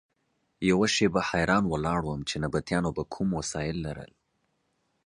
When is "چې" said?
2.29-2.35